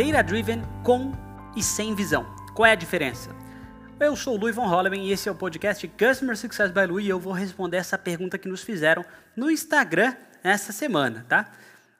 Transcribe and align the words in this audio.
Data 0.00 0.22
Driven 0.22 0.62
com 0.82 1.12
e 1.54 1.62
sem 1.62 1.94
visão. 1.94 2.24
Qual 2.54 2.64
é 2.64 2.72
a 2.72 2.74
diferença? 2.74 3.28
Eu 4.00 4.16
sou 4.16 4.34
o 4.34 4.40
Louis 4.40 4.56
von 4.56 4.66
Holleman 4.66 5.04
e 5.04 5.12
esse 5.12 5.28
é 5.28 5.32
o 5.32 5.34
podcast 5.34 5.86
Customer 5.88 6.34
Success 6.38 6.70
by 6.70 6.86
Louis 6.86 7.04
e 7.04 7.10
eu 7.10 7.20
vou 7.20 7.34
responder 7.34 7.76
essa 7.76 7.98
pergunta 7.98 8.38
que 8.38 8.48
nos 8.48 8.62
fizeram 8.62 9.04
no 9.36 9.50
Instagram 9.50 10.16
essa 10.42 10.72
semana, 10.72 11.26
tá? 11.28 11.52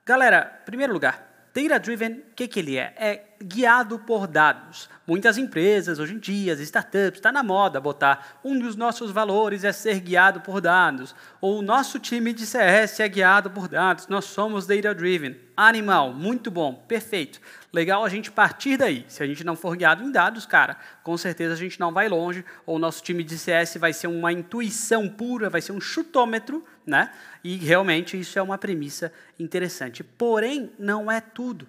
Galera, 0.03 0.45
primeiro 0.65 0.91
lugar, 0.91 1.51
Data 1.53 1.79
Driven, 1.79 2.23
que, 2.41 2.47
que 2.47 2.59
ele 2.59 2.77
é? 2.77 2.93
É 2.97 3.23
guiado 3.43 3.99
por 3.99 4.27
dados. 4.27 4.89
Muitas 5.05 5.37
empresas, 5.37 5.99
hoje 5.99 6.13
em 6.13 6.19
dia, 6.19 6.53
as 6.53 6.59
startups, 6.59 7.19
está 7.19 7.31
na 7.31 7.43
moda 7.43 7.79
botar 7.79 8.39
um 8.43 8.57
dos 8.57 8.75
nossos 8.75 9.11
valores 9.11 9.63
é 9.63 9.71
ser 9.71 9.99
guiado 9.99 10.41
por 10.41 10.61
dados. 10.61 11.15
Ou 11.39 11.59
o 11.59 11.61
nosso 11.61 11.99
time 11.99 12.33
de 12.33 12.45
CS 12.45 12.99
é 12.99 13.09
guiado 13.09 13.49
por 13.49 13.67
dados. 13.67 14.07
Nós 14.07 14.25
somos 14.25 14.65
Data 14.65 14.93
Driven. 14.93 15.35
Animal, 15.55 16.13
muito 16.13 16.49
bom, 16.49 16.73
perfeito. 16.73 17.39
Legal 17.73 18.03
a 18.03 18.09
gente 18.09 18.31
partir 18.31 18.77
daí. 18.77 19.05
Se 19.07 19.21
a 19.21 19.27
gente 19.27 19.43
não 19.43 19.55
for 19.55 19.75
guiado 19.75 20.03
em 20.03 20.11
dados, 20.11 20.45
cara, 20.45 20.77
com 21.03 21.17
certeza 21.17 21.53
a 21.53 21.57
gente 21.57 21.79
não 21.79 21.91
vai 21.91 22.07
longe. 22.09 22.45
Ou 22.65 22.77
o 22.77 22.79
nosso 22.79 23.03
time 23.03 23.23
de 23.23 23.37
CS 23.37 23.77
vai 23.77 23.93
ser 23.93 24.07
uma 24.07 24.31
intuição 24.31 25.07
pura, 25.07 25.49
vai 25.49 25.61
ser 25.61 25.73
um 25.73 25.81
chutômetro, 25.81 26.63
né? 26.85 27.11
E 27.43 27.55
realmente 27.57 28.19
isso 28.19 28.39
é 28.39 28.41
uma 28.41 28.57
premissa 28.57 29.11
interessante. 29.39 30.03
Porém, 30.03 30.71
não 30.79 31.11
é 31.11 31.19
tudo. 31.21 31.67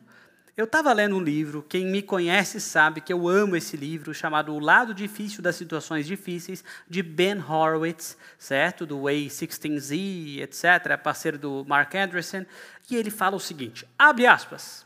Eu 0.55 0.67
estava 0.67 0.93
lendo 0.93 1.17
um 1.17 1.23
livro, 1.23 1.65
quem 1.67 1.87
me 1.87 2.03
conhece 2.03 2.61
sabe 2.61 3.01
que 3.01 3.11
eu 3.11 3.27
amo 3.27 3.57
esse 3.57 3.75
livro, 3.75 4.13
chamado 4.13 4.53
O 4.53 4.59
Lado 4.59 4.93
Difícil 4.93 5.43
das 5.43 5.57
Situações 5.57 6.07
Difíceis, 6.07 6.63
de 6.87 7.03
Ben 7.03 7.39
Horowitz, 7.39 8.19
certo? 8.39 8.85
Do 8.85 9.05
Way 9.05 9.29
16Z, 9.29 10.43
etc., 10.43 10.99
parceiro 11.03 11.39
do 11.39 11.65
Mark 11.67 11.95
Andreessen, 11.95 12.47
e 12.91 12.97
ele 12.97 13.11
fala 13.11 13.35
o 13.35 13.41
seguinte, 13.41 13.89
abre 13.99 14.27
aspas, 14.27 14.85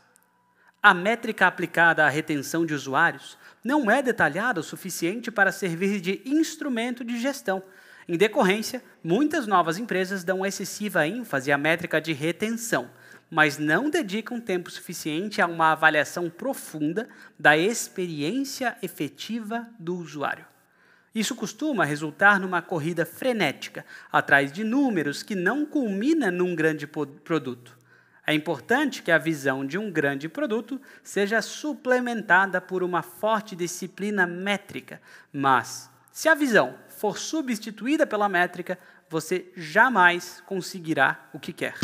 a 0.81 0.93
métrica 0.93 1.47
aplicada 1.47 2.05
à 2.05 2.07
retenção 2.07 2.65
de 2.65 2.73
usuários 2.73 3.37
não 3.61 3.91
é 3.91 4.01
detalhada 4.01 4.61
o 4.61 4.63
suficiente 4.63 5.29
para 5.29 5.51
servir 5.51 5.99
de 5.99 6.21
instrumento 6.23 7.03
de 7.03 7.19
gestão. 7.19 7.61
Em 8.07 8.15
decorrência, 8.15 8.81
muitas 9.03 9.45
novas 9.45 9.77
empresas 9.77 10.23
dão 10.23 10.45
excessiva 10.45 11.05
ênfase 11.05 11.51
à 11.51 11.57
métrica 11.57 11.99
de 11.99 12.13
retenção, 12.13 12.89
mas 13.29 13.57
não 13.57 13.89
dedicam 13.89 14.39
tempo 14.39 14.71
suficiente 14.71 15.41
a 15.41 15.47
uma 15.47 15.71
avaliação 15.71 16.29
profunda 16.29 17.07
da 17.37 17.57
experiência 17.57 18.77
efetiva 18.81 19.67
do 19.77 19.95
usuário. 19.95 20.45
Isso 21.13 21.35
costuma 21.35 21.83
resultar 21.83 22.39
numa 22.39 22.61
corrida 22.61 23.05
frenética, 23.05 23.85
atrás 24.11 24.51
de 24.51 24.63
números 24.63 25.23
que 25.23 25.35
não 25.35 25.65
culmina 25.65 26.29
num 26.29 26.55
grande 26.55 26.85
produto. 26.85 27.77
É 28.25 28.33
importante 28.33 29.01
que 29.01 29.09
a 29.09 29.17
visão 29.17 29.65
de 29.65 29.77
um 29.77 29.89
grande 29.89 30.27
produto 30.29 30.79
seja 31.01 31.41
suplementada 31.41 32.59
por 32.59 32.83
uma 32.83 33.01
forte 33.01 33.55
disciplina 33.55 34.27
métrica, 34.27 35.01
mas 35.31 35.89
se 36.11 36.27
a 36.27 36.35
visão 36.35 36.75
for 36.89 37.17
substituída 37.17 38.05
pela 38.05 38.27
métrica, 38.27 38.77
você 39.09 39.45
jamais 39.55 40.43
conseguirá 40.45 41.29
o 41.33 41.39
que 41.39 41.53
quer. 41.53 41.75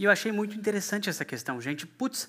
E 0.00 0.04
eu 0.04 0.10
achei 0.10 0.32
muito 0.32 0.56
interessante 0.56 1.10
essa 1.10 1.26
questão, 1.26 1.60
gente. 1.60 1.86
Putz, 1.86 2.26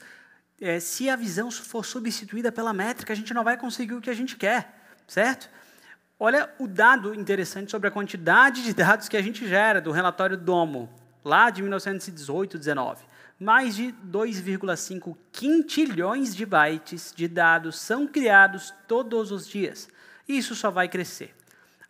é, 0.60 0.78
se 0.82 1.10
a 1.10 1.16
visão 1.16 1.50
for 1.50 1.86
substituída 1.86 2.52
pela 2.52 2.74
métrica, 2.74 3.14
a 3.14 3.16
gente 3.16 3.34
não 3.34 3.46
vai 3.46 3.56
conseguir 3.56 3.94
o 3.94 4.02
que 4.02 4.10
a 4.10 4.14
gente 4.14 4.36
quer, 4.36 4.92
certo? 5.08 5.50
Olha 6.20 6.54
o 6.60 6.68
dado 6.68 7.16
interessante 7.16 7.72
sobre 7.72 7.88
a 7.88 7.92
quantidade 7.92 8.62
de 8.62 8.74
dados 8.76 9.08
que 9.08 9.16
a 9.16 9.22
gente 9.22 9.48
gera 9.48 9.80
do 9.80 9.90
relatório 9.94 10.36
Domo, 10.36 10.90
lá 11.24 11.50
de 11.50 11.62
1918, 11.62 12.58
19. 12.58 13.06
Mais 13.40 13.74
de 13.74 13.96
2,5 14.06 15.16
quintilhões 15.32 16.36
de 16.36 16.46
bytes 16.46 17.14
de 17.16 17.26
dados 17.26 17.80
são 17.80 18.06
criados 18.06 18.74
todos 18.86 19.32
os 19.32 19.48
dias. 19.48 19.88
Isso 20.28 20.56
só 20.56 20.70
vai 20.70 20.90
crescer. 20.90 21.34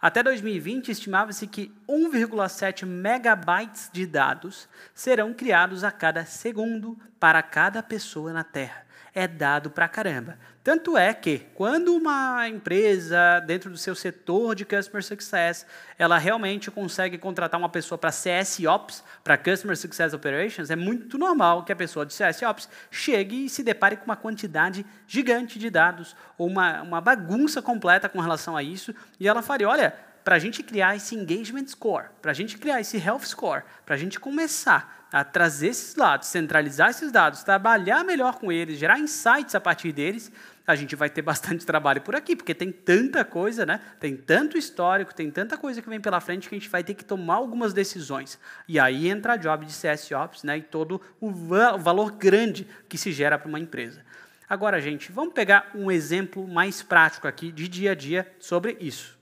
Até 0.02 0.24
2020, 0.24 0.90
estimava-se 0.90 1.46
que 1.46 1.72
1,7 1.88 2.88
megabytes 2.88 3.88
de 3.94 4.08
dados 4.08 4.68
serão 4.96 5.32
criados 5.32 5.84
a 5.84 5.92
cada 5.92 6.26
segundo 6.26 6.98
para 7.20 7.44
cada 7.44 7.84
pessoa 7.84 8.34
na 8.34 8.44
Terra. 8.44 8.84
É 9.14 9.28
dado 9.28 9.70
pra 9.70 9.90
caramba. 9.90 10.38
Tanto 10.64 10.98
é 10.98 11.14
que, 11.14 11.40
quando 11.54 11.94
uma 11.94 12.48
empresa, 12.48 13.42
dentro 13.42 13.70
do 13.70 13.78
seu 13.78 13.94
setor 13.94 14.56
de 14.56 14.64
Customer 14.64 15.04
Success, 15.04 15.66
ela 15.98 16.18
realmente 16.18 16.72
consegue 16.72 17.18
contratar 17.18 17.60
uma 17.60 17.68
pessoa 17.68 17.98
para 17.98 18.12
CS 18.12 18.60
Ops, 18.62 19.04
para 19.22 19.38
Customer 19.38 19.76
Success 19.76 20.14
Operations, 20.14 20.70
é 20.70 20.76
muito 20.78 21.18
normal 21.18 21.66
que 21.66 21.74
a 21.74 21.76
pessoa 21.76 22.06
de 22.06 22.14
CS 22.14 22.42
Ops 22.44 22.70
chegue 22.90 23.46
e 23.46 23.50
se 23.50 23.64
depare 23.64 23.98
com 23.98 24.06
uma 24.06 24.16
quantidade 24.16 24.86
gigante 25.06 25.60
de 25.60 25.70
dados, 25.70 26.16
ou 26.38 26.48
uma, 26.48 26.82
uma 26.82 27.02
bagunça 27.02 27.62
completa 27.62 28.08
com 28.08 28.20
relação 28.20 28.56
a 28.56 28.64
isso, 28.64 28.96
e 29.20 29.28
ela 29.28 29.42
fale, 29.42 29.66
olha, 29.66 29.94
para 30.24 30.36
a 30.36 30.40
gente 30.40 30.64
criar 30.64 30.96
esse 30.96 31.16
engagement 31.16 31.68
score, 31.68 32.06
para 32.22 32.32
a 32.32 32.36
gente 32.36 32.58
criar 32.58 32.80
esse 32.80 32.98
health 32.98 33.26
score, 33.26 33.64
para 33.86 33.96
a 33.96 33.98
gente 33.98 34.20
começar 34.20 35.01
a 35.12 35.24
trazer 35.24 35.68
esses 35.68 35.94
dados, 35.94 36.28
centralizar 36.28 36.90
esses 36.90 37.12
dados, 37.12 37.44
trabalhar 37.44 38.04
melhor 38.04 38.40
com 38.40 38.52
eles, 38.52 38.80
gerar 38.80 38.98
insights 38.98 39.54
a 39.54 39.60
partir 39.60 39.92
deles, 39.92 40.32
a 40.66 40.76
gente 40.76 40.96
vai 40.96 41.10
ter 41.10 41.22
bastante 41.24 41.66
trabalho 41.66 42.02
por 42.02 42.16
aqui, 42.16 42.36
porque 42.36 42.56
tem 42.56 42.72
tanta 42.72 43.26
coisa, 43.26 43.66
né? 43.66 43.82
Tem 44.00 44.16
tanto 44.16 44.58
histórico, 44.58 45.14
tem 45.14 45.30
tanta 45.30 45.58
coisa 45.58 45.82
que 45.82 45.90
vem 45.90 46.00
pela 46.00 46.22
frente 46.22 46.48
que 46.48 46.56
a 46.56 46.58
gente 46.58 46.70
vai 46.70 46.84
ter 46.84 46.94
que 46.94 47.04
tomar 47.04 47.36
algumas 47.36 47.74
decisões. 47.74 48.40
E 48.68 48.80
aí 48.80 49.10
entra 49.10 49.34
a 49.34 49.38
job 49.38 49.66
de 49.66 49.74
CS 49.74 50.12
Ops, 50.12 50.44
né? 50.44 50.60
E 50.60 50.62
todo 50.62 51.02
o 51.20 51.30
valor 51.32 52.12
grande 52.12 52.68
que 52.88 52.98
se 52.98 53.12
gera 53.12 53.38
para 53.38 53.50
uma 53.50 53.60
empresa. 53.60 54.02
Agora, 54.48 54.82
gente, 54.82 55.12
vamos 55.12 55.34
pegar 55.34 55.72
um 55.74 55.92
exemplo 55.92 56.48
mais 56.48 56.82
prático 56.82 57.28
aqui 57.28 57.52
de 57.52 57.68
dia 57.68 57.92
a 57.92 57.96
dia 57.96 58.30
sobre 58.40 58.78
isso. 58.80 59.21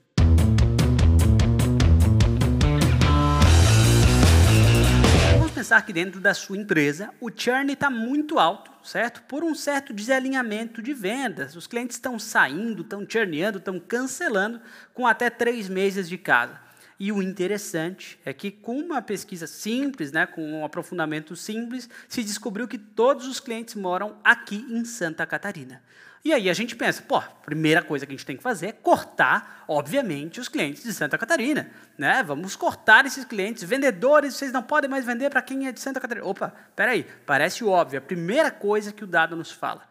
Pensar 5.60 5.84
que 5.84 5.92
dentro 5.92 6.22
da 6.22 6.32
sua 6.32 6.56
empresa 6.56 7.10
o 7.20 7.30
churn 7.30 7.70
está 7.70 7.90
muito 7.90 8.38
alto, 8.38 8.70
certo? 8.82 9.20
Por 9.24 9.44
um 9.44 9.54
certo 9.54 9.92
desalinhamento 9.92 10.80
de 10.80 10.94
vendas. 10.94 11.54
Os 11.54 11.66
clientes 11.66 11.96
estão 11.96 12.18
saindo, 12.18 12.80
estão 12.80 13.04
churneando, 13.06 13.58
estão 13.58 13.78
cancelando 13.78 14.58
com 14.94 15.06
até 15.06 15.28
três 15.28 15.68
meses 15.68 16.08
de 16.08 16.16
casa. 16.16 16.58
E 17.00 17.10
o 17.10 17.22
interessante 17.22 18.20
é 18.26 18.32
que, 18.34 18.50
com 18.50 18.76
uma 18.78 19.00
pesquisa 19.00 19.46
simples, 19.46 20.12
né, 20.12 20.26
com 20.26 20.42
um 20.42 20.66
aprofundamento 20.66 21.34
simples, 21.34 21.88
se 22.06 22.22
descobriu 22.22 22.68
que 22.68 22.76
todos 22.76 23.26
os 23.26 23.40
clientes 23.40 23.74
moram 23.74 24.18
aqui 24.22 24.66
em 24.68 24.84
Santa 24.84 25.24
Catarina. 25.24 25.82
E 26.22 26.30
aí 26.34 26.50
a 26.50 26.52
gente 26.52 26.76
pensa, 26.76 27.00
pô, 27.00 27.16
a 27.16 27.22
primeira 27.22 27.80
coisa 27.80 28.04
que 28.04 28.12
a 28.12 28.14
gente 28.14 28.26
tem 28.26 28.36
que 28.36 28.42
fazer 28.42 28.66
é 28.66 28.72
cortar, 28.72 29.64
obviamente, 29.66 30.38
os 30.38 30.48
clientes 30.48 30.82
de 30.82 30.92
Santa 30.92 31.16
Catarina. 31.16 31.70
Né? 31.96 32.22
Vamos 32.22 32.54
cortar 32.54 33.06
esses 33.06 33.24
clientes. 33.24 33.62
Vendedores, 33.64 34.34
vocês 34.34 34.52
não 34.52 34.62
podem 34.62 34.90
mais 34.90 35.06
vender 35.06 35.30
para 35.30 35.40
quem 35.40 35.66
é 35.66 35.72
de 35.72 35.80
Santa 35.80 36.00
Catarina. 36.00 36.26
Opa, 36.26 36.54
peraí, 36.76 37.06
parece 37.24 37.64
óbvio. 37.64 37.98
A 37.98 38.02
primeira 38.02 38.50
coisa 38.50 38.92
que 38.92 39.02
o 39.02 39.06
dado 39.06 39.34
nos 39.34 39.50
fala. 39.50 39.88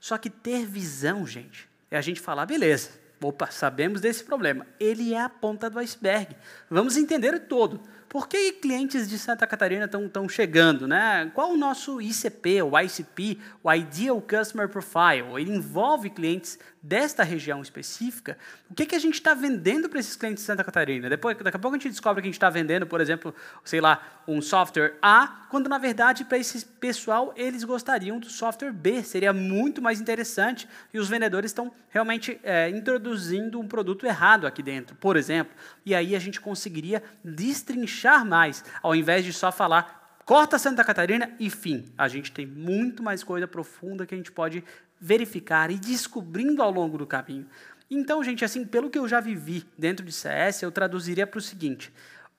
Só 0.00 0.16
que 0.16 0.30
ter 0.30 0.64
visão, 0.64 1.26
gente, 1.26 1.68
é 1.90 1.98
a 1.98 2.00
gente 2.00 2.18
falar, 2.18 2.46
beleza, 2.46 2.92
opa, 3.26 3.50
sabemos 3.50 4.00
desse 4.00 4.24
problema. 4.24 4.66
Ele 4.78 5.12
é 5.12 5.20
a 5.20 5.28
ponta 5.28 5.68
do 5.68 5.78
iceberg. 5.78 6.36
Vamos 6.70 6.96
entender 6.96 7.34
o 7.34 7.40
todo. 7.40 7.80
Por 8.08 8.28
que 8.28 8.52
clientes 8.52 9.08
de 9.08 9.18
Santa 9.18 9.46
Catarina 9.46 9.86
estão 9.86 10.28
chegando? 10.28 10.86
Né? 10.86 11.30
Qual 11.34 11.52
o 11.52 11.56
nosso 11.56 12.00
ICP, 12.00 12.62
o 12.62 12.78
ICP, 12.78 13.38
o 13.62 13.72
Ideal 13.72 14.20
Customer 14.20 14.68
Profile? 14.68 15.40
Ele 15.40 15.50
envolve 15.50 16.08
clientes 16.10 16.58
desta 16.80 17.24
região 17.24 17.60
específica. 17.60 18.38
O 18.70 18.74
que, 18.74 18.86
que 18.86 18.94
a 18.94 18.98
gente 18.98 19.14
está 19.14 19.34
vendendo 19.34 19.88
para 19.88 19.98
esses 19.98 20.14
clientes 20.14 20.44
de 20.44 20.46
Santa 20.46 20.62
Catarina? 20.62 21.10
Depois, 21.10 21.36
daqui 21.36 21.56
a 21.56 21.58
pouco 21.58 21.76
a 21.76 21.78
gente 21.78 21.90
descobre 21.90 22.22
que 22.22 22.28
a 22.28 22.30
gente 22.30 22.36
está 22.36 22.48
vendendo, 22.48 22.86
por 22.86 23.00
exemplo, 23.00 23.34
sei 23.64 23.80
lá, 23.80 24.22
um 24.28 24.40
software 24.40 24.96
A, 25.02 25.46
quando 25.50 25.68
na 25.68 25.78
verdade 25.78 26.24
para 26.24 26.38
esse 26.38 26.64
pessoal 26.64 27.32
eles 27.36 27.64
gostariam 27.64 28.20
do 28.20 28.28
software 28.28 28.72
B. 28.72 29.02
Seria 29.02 29.32
muito 29.32 29.82
mais 29.82 30.00
interessante 30.00 30.68
e 30.94 30.98
os 30.98 31.08
vendedores 31.08 31.50
estão 31.50 31.72
realmente 31.90 32.38
é, 32.44 32.68
introduzindo 32.70 33.58
um 33.58 33.66
produto 33.66 34.06
errado 34.06 34.46
aqui 34.46 34.62
dentro, 34.62 34.94
por 34.96 35.16
exemplo. 35.16 35.54
E 35.84 35.94
aí 35.94 36.14
a 36.14 36.18
gente 36.20 36.40
conseguiria 36.40 37.02
destrinchar 37.24 37.95
destrinchar 37.96 38.24
mais, 38.24 38.62
ao 38.82 38.94
invés 38.94 39.24
de 39.24 39.32
só 39.32 39.50
falar 39.50 40.20
corta 40.24 40.58
Santa 40.58 40.84
Catarina 40.84 41.30
e 41.40 41.48
fim. 41.48 41.86
A 41.96 42.08
gente 42.08 42.30
tem 42.30 42.46
muito 42.46 43.02
mais 43.02 43.24
coisa 43.24 43.48
profunda 43.48 44.04
que 44.04 44.14
a 44.14 44.16
gente 44.16 44.30
pode 44.30 44.62
verificar 45.00 45.70
e 45.70 45.78
descobrindo 45.78 46.62
ao 46.62 46.70
longo 46.70 46.98
do 46.98 47.06
caminho. 47.06 47.46
Então, 47.90 48.22
gente, 48.22 48.44
assim, 48.44 48.64
pelo 48.64 48.90
que 48.90 48.98
eu 48.98 49.08
já 49.08 49.20
vivi 49.20 49.64
dentro 49.78 50.04
de 50.04 50.12
CS, 50.12 50.62
eu 50.62 50.72
traduziria 50.72 51.26
para 51.26 51.38
o 51.38 51.42
seguinte: 51.42 51.92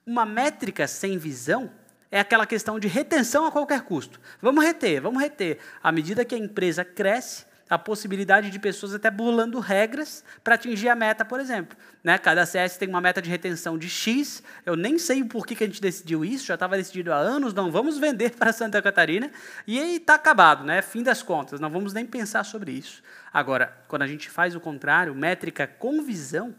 uma 0.06 0.26
métrica 0.26 0.88
sem 0.88 1.18
visão 1.18 1.72
é 2.12 2.20
aquela 2.20 2.46
questão 2.46 2.80
de 2.80 2.88
retenção 2.88 3.46
a 3.46 3.52
qualquer 3.52 3.82
custo. 3.82 4.20
Vamos 4.42 4.64
reter, 4.64 5.02
vamos 5.02 5.22
reter. 5.22 5.60
À 5.82 5.92
medida 5.92 6.26
que 6.26 6.36
a 6.36 6.38
empresa 6.38 6.84
cresce, 6.84 7.46
a 7.70 7.78
possibilidade 7.78 8.50
de 8.50 8.60
pessoas 8.60 8.94
até 8.94 9.10
burlando 9.12 9.60
regras 9.60 10.24
para 10.44 10.56
atingir 10.56 10.90
a 10.90 10.96
meta, 10.96 11.26
por 11.26 11.40
exemplo. 11.40 11.78
Né? 12.04 12.18
Cada 12.18 12.46
CS 12.46 12.78
tem 12.78 12.88
uma 12.88 13.02
meta 13.02 13.22
de 13.22 13.30
retenção 13.30 13.78
de 13.78 13.90
X, 13.90 14.42
eu 14.66 14.76
nem 14.76 14.98
sei 14.98 15.24
por 15.24 15.46
que, 15.46 15.56
que 15.56 15.64
a 15.64 15.68
gente 15.68 15.82
decidiu 15.82 16.24
isso, 16.24 16.46
já 16.46 16.54
estava 16.54 16.78
decidido 16.78 17.12
há 17.12 17.18
anos, 17.18 17.54
não 17.54 17.72
vamos 17.72 17.98
vender 17.98 18.32
para 18.38 18.54
Santa 18.54 18.82
Catarina, 18.82 19.32
e 19.66 19.80
aí 19.80 19.98
está 19.98 20.16
acabado, 20.16 20.64
né? 20.64 20.82
fim 20.82 21.04
das 21.04 21.22
contas, 21.22 21.60
não 21.60 21.70
vamos 21.70 21.94
nem 21.94 22.06
pensar 22.06 22.44
sobre 22.44 22.72
isso. 22.72 23.04
Agora, 23.34 23.78
quando 23.88 24.04
a 24.04 24.08
gente 24.08 24.30
faz 24.30 24.56
o 24.56 24.60
contrário, 24.60 25.14
métrica 25.14 25.68
com 25.68 26.02
visão, 26.02 26.56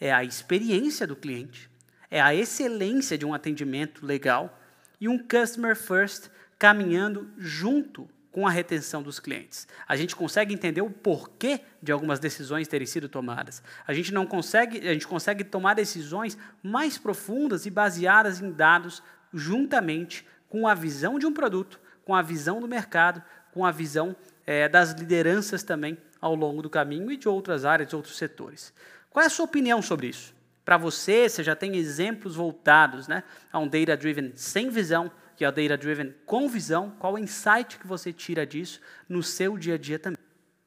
é 0.00 0.12
a 0.12 0.24
experiência 0.24 1.06
do 1.06 1.16
cliente, 1.16 1.70
é 2.10 2.20
a 2.20 2.34
excelência 2.34 3.18
de 3.18 3.26
um 3.26 3.34
atendimento 3.34 4.04
legal 4.04 4.58
e 5.00 5.08
um 5.08 5.18
customer 5.18 5.76
first 5.76 6.30
caminhando 6.58 7.30
junto 7.36 8.08
com 8.36 8.46
a 8.46 8.50
retenção 8.50 9.02
dos 9.02 9.18
clientes. 9.18 9.66
A 9.88 9.96
gente 9.96 10.14
consegue 10.14 10.52
entender 10.52 10.82
o 10.82 10.90
porquê 10.90 11.62
de 11.82 11.90
algumas 11.90 12.18
decisões 12.18 12.68
terem 12.68 12.86
sido 12.86 13.08
tomadas. 13.08 13.62
A 13.86 13.94
gente 13.94 14.12
não 14.12 14.26
consegue, 14.26 14.86
a 14.86 14.92
gente 14.92 15.06
consegue 15.06 15.42
tomar 15.42 15.72
decisões 15.72 16.36
mais 16.62 16.98
profundas 16.98 17.64
e 17.64 17.70
baseadas 17.70 18.42
em 18.42 18.52
dados 18.52 19.02
juntamente 19.32 20.26
com 20.50 20.68
a 20.68 20.74
visão 20.74 21.18
de 21.18 21.24
um 21.24 21.32
produto, 21.32 21.80
com 22.04 22.14
a 22.14 22.20
visão 22.20 22.60
do 22.60 22.68
mercado, 22.68 23.22
com 23.52 23.64
a 23.64 23.70
visão 23.70 24.14
é, 24.46 24.68
das 24.68 24.92
lideranças 24.92 25.62
também 25.62 25.96
ao 26.20 26.34
longo 26.34 26.60
do 26.60 26.68
caminho 26.68 27.10
e 27.10 27.16
de 27.16 27.30
outras 27.30 27.64
áreas, 27.64 27.88
de 27.88 27.96
outros 27.96 28.18
setores. 28.18 28.70
Qual 29.08 29.22
é 29.22 29.28
a 29.28 29.30
sua 29.30 29.46
opinião 29.46 29.80
sobre 29.80 30.08
isso? 30.08 30.34
Para 30.62 30.76
você, 30.76 31.26
você 31.26 31.42
já 31.42 31.56
tem 31.56 31.74
exemplos 31.76 32.36
voltados 32.36 33.08
né, 33.08 33.22
a 33.50 33.58
um 33.58 33.66
data-driven 33.66 34.32
sem 34.34 34.68
visão, 34.68 35.10
que 35.36 35.44
é 35.44 35.48
o 35.48 35.52
Data 35.52 35.76
Driven 35.76 36.14
com 36.24 36.48
visão, 36.48 36.90
qual 36.98 37.14
o 37.14 37.18
insight 37.18 37.78
que 37.78 37.86
você 37.86 38.12
tira 38.12 38.46
disso 38.46 38.80
no 39.08 39.22
seu 39.22 39.56
dia 39.56 39.74
a 39.74 39.78
dia 39.78 39.98
também. 39.98 40.16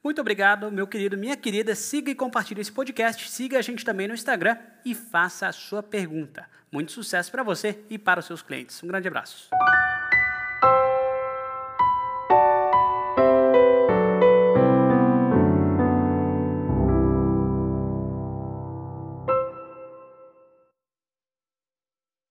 Muito 0.02 0.20
obrigado, 0.20 0.70
meu 0.72 0.86
querido, 0.86 1.18
minha 1.18 1.36
querida. 1.36 1.74
Siga 1.74 2.10
e 2.10 2.14
compartilhe 2.14 2.60
esse 2.60 2.72
podcast. 2.72 3.28
Siga 3.28 3.58
a 3.58 3.62
gente 3.62 3.84
também 3.84 4.08
no 4.08 4.14
Instagram 4.14 4.56
e 4.84 4.94
faça 4.94 5.46
a 5.46 5.52
sua 5.52 5.82
pergunta. 5.82 6.48
Muito 6.72 6.92
sucesso 6.92 7.30
para 7.30 7.42
você 7.42 7.84
e 7.90 7.98
para 7.98 8.20
os 8.20 8.26
seus 8.26 8.40
clientes. 8.40 8.82
Um 8.82 8.86
grande 8.86 9.08
abraço. 9.08 9.50